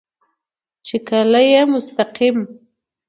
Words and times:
چې 0.85 0.97
کله 1.07 1.39
يې 1.51 1.61
مستقيم 1.73 2.37